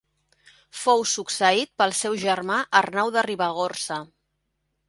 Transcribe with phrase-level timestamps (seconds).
[0.83, 4.01] Fou succeït pel seu germà Arnau de Ribagorça.